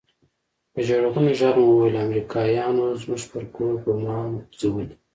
په 0.73 0.79
ژړغوني 0.87 1.33
ږغ 1.39 1.55
مې 1.57 1.63
وويل 1.67 1.95
امريکايانو 2.05 2.83
زموږ 3.01 3.21
پر 3.31 3.43
کور 3.55 3.73
بمان 3.83 4.27
غورځولي. 4.35 4.95